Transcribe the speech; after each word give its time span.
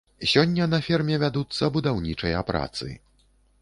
Сёння 0.29 0.65
на 0.71 0.79
ферме 0.87 1.19
вядуцца 1.25 1.71
будаўнічыя 1.79 2.45
працы. 2.53 2.87